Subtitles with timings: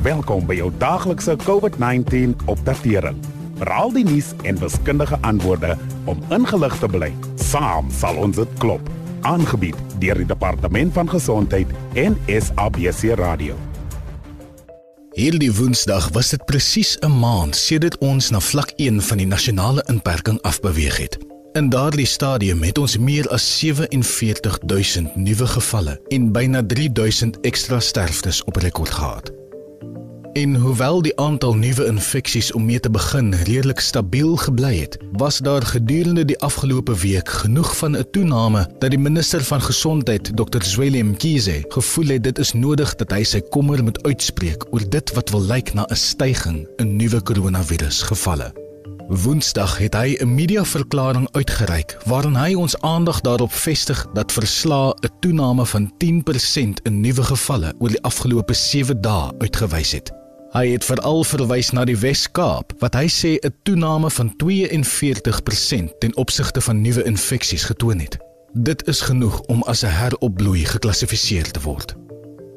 [0.00, 3.18] Welkom by jou daglikse COVID-19 opdatering.
[3.58, 5.74] Veral die nuus en wiskundige antwoorde
[6.08, 7.10] om ingelig te bly.
[7.36, 8.86] Saam sal ons dit klop.
[9.28, 11.68] Aangebied deur die Departement van Gesondheid
[12.00, 13.58] en SABC Radio.
[15.12, 19.84] Hierdie Woensdag was dit presies 'n maand sedit ons na vlak 1 van die nasionale
[19.86, 21.18] inperking afbeweeg het.
[21.52, 28.44] In daardie stadium het ons meer as 47000 nuwe gevalle en byna 3000 ekstra sterftes
[28.44, 29.39] op rekord gehad.
[30.32, 35.38] En hoewel die aantal nuwe infeksies om mee te begin redelik stabiel gebly het, was
[35.38, 40.62] daar gedurende die afgelope week genoeg van 'n toename dat die minister van gesondheid, Dr.
[40.62, 45.12] Zweli Mkhize, gevoel het dit is nodig dat hy sy kommer moet uitspreek oor dit
[45.12, 48.52] wat wil lyk na 'n stygings in nuwe koronavirusgevalle.
[49.08, 55.10] Woensdag het hy 'n mediaverklaring uitgereik waarin hy ons aandag daarop vestig dat verslae 'n
[55.20, 60.19] toename van 10% in nuwe gevalle oor die afgelope 7 dae uitgewys het.
[60.50, 66.16] Hy het veral verwys na die Wes-Kaap wat hy sê 'n toename van 42% ten
[66.16, 68.18] opsigte van nuwe infeksies getoon het.
[68.52, 71.94] Dit is genoeg om as 'n heropbloei geklassifiseer te word.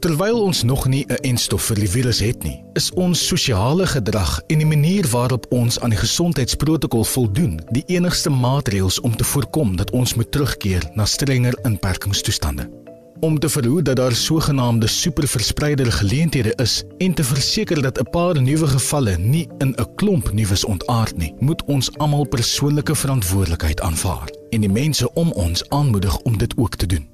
[0.00, 4.40] Terwyl ons nog nie 'n enstof vir die virus het nie, is ons sosiale gedrag
[4.46, 9.76] en die manier waarop ons aan die gesondheidsprotokol voldoen, die enigste maatreëls om te voorkom
[9.76, 12.85] dat ons moet terugkeer na strenger inperkingstoestande
[13.20, 18.42] om te verhoed dat daar sogenaamde superverspreider geleenthede is en te verseker dat 'n paar
[18.42, 24.28] nuwe gevalle nie in 'n klomp nuus ontaard nie, moet ons almal persoonlike verantwoordelikheid aanvaar
[24.50, 27.08] en die mense om ons aanmoedig om dit ook te doen.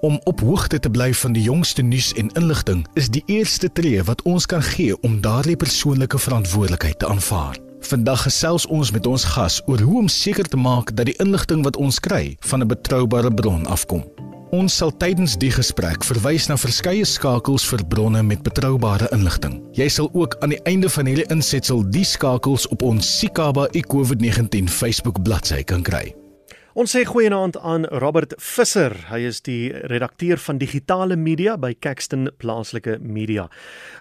[0.00, 4.02] Om op hoogte te bly van die jongste nuus en inligting is die eerste tree
[4.02, 7.58] wat ons kan gee om daardie persoonlike verantwoordelikheid te aanvaar.
[7.80, 11.62] Vandag gesels ons met ons gas oor hoe om seker te maak dat die inligting
[11.62, 14.04] wat ons kry van 'n betroubare bron afkom.
[14.48, 19.58] Ons sal tydens die gesprek verwys na verskeie skakels vir bronne met betroubare inligting.
[19.76, 24.72] Jy sal ook aan die einde van hierdie insetsel die skakels op ons Sikaba iCovid-19
[24.72, 26.14] Facebook bladsy kan kry.
[26.78, 28.92] Ons sê goeienaand aan Robert Visser.
[29.08, 33.48] Hy is die redakteur van digitale media by Caxton Plaaslike Media.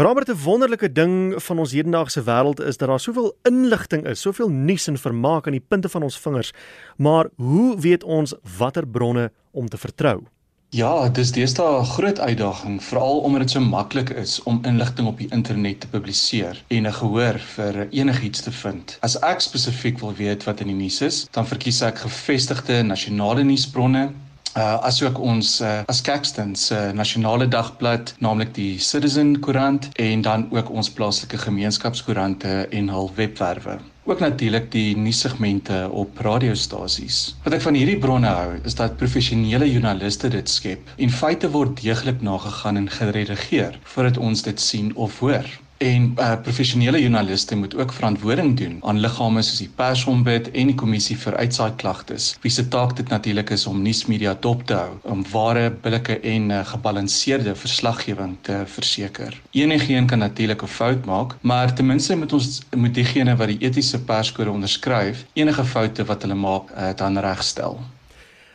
[0.00, 4.48] Robert, 'n wonderlike ding van ons hedendaagse wêreld is dat daar soveel inligting is, soveel
[4.48, 6.52] nuus en vermaak aan die punte van ons vingers.
[6.96, 10.24] Maar hoe weet ons watter bronne om te vertrou?
[10.72, 15.18] Ja, dis deesdae 'n groot uitdaging, veral omdat dit so maklik is om inligting op
[15.18, 18.96] die internet te publiseer en 'n gehoor vir enigiets te vind.
[19.00, 23.44] As ek spesifiek wil weet wat in die nuus is, dan verkies ek gevestigde nasionale
[23.44, 24.12] nuusbronne
[24.56, 30.22] uh asook ons uh, as Caxton se uh, nasionale dagblad, naamlik die Citizen Koerant en
[30.22, 37.36] dan ook ons plaaslike gemeenskapskoerante en hul webwerwe ook natuurlik die nuussegmente op radiostasies.
[37.44, 41.76] Wat ek van hierdie bronne hou, is dat professionele joernaliste dit skep en feite word
[41.78, 45.46] deeglik nagegaan en geredigeer voordat ons dit sien of hoor.
[45.82, 50.76] En uh, professionele joernaliste moet ook verantwoording doen aan liggame soos die Persombud en die
[50.78, 52.28] Kommissie vir Uitsaai Klagtes.
[52.44, 56.48] Wie se taak dit natuurlik is om nuusmedia dop te hou, om ware, billike en
[56.54, 59.34] uh, gebalanseerde verslaggewing te verseker.
[59.58, 63.58] Enigeen kan natuurlik 'n fout maak, maar ten minste moet ons moet diegene wat die
[63.66, 67.80] etiese perskode onderskryf, enige foute wat hulle maak, uh, dan regstel.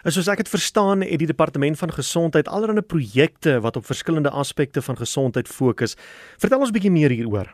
[0.00, 4.32] En soos ek dit verstaan, het die departement van gesondheid allerlei projekte wat op verskillende
[4.32, 5.98] aspekte van gesondheid fokus.
[6.40, 7.52] Vertel ons 'n bietjie meer hieroor.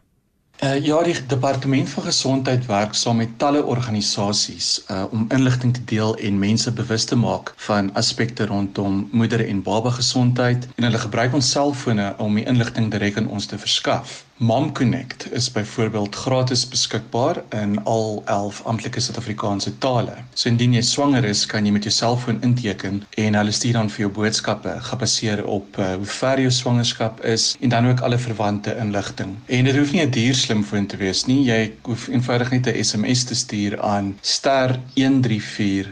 [0.64, 5.82] Uh, ja, die departement van gesondheid werk saam met talle organisasies uh, om inligting te
[5.84, 11.02] deel en mense bewus te maak van aspekte rondom moeder en baba gesondheid en hulle
[11.02, 14.22] gebruik ons selfone om die inligting direk aan ons te verskaf.
[14.38, 20.12] Mom Connect is byvoorbeeld gratis beskikbaar in al 11 amptelike Suid-Afrikaanse tale.
[20.34, 23.88] So indien jy swanger is, kan jy met jou selfoon inteken en hulle stuur dan
[23.94, 28.20] vir jou boodskappe gebaseer op uh, hoe ver jou swangerskap is en dan ook alle
[28.20, 29.32] verwante inligting.
[29.48, 31.48] En dit hoef nie 'n duur slimfoon te wees nie.
[31.48, 35.88] Jy hoef eenvoudig net 'n SMS te stuur aan *134*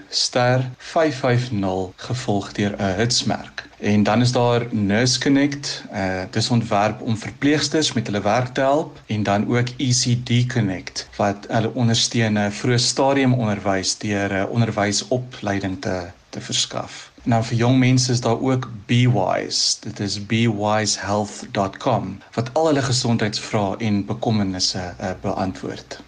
[0.77, 3.73] 550 gevolg deur 'n hitsmerk.
[3.79, 5.85] En dan is daar Nurse Connect.
[5.93, 11.09] Uh dis ontwerp om verpleegsters met hulle werk te help en dan ook ECD Connect
[11.17, 17.11] wat hulle ondersteun vir stadium onderwys deur 'n uh, onderwysopleiding te te verskaf.
[17.23, 19.77] Nou vir jong mense is daar ook BeWise.
[19.81, 26.01] Dit is bewisehealth.com wat al hulle gesondheidsvrae en bekommernisse uh, beantwoord.